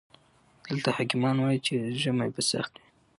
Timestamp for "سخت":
2.51-2.73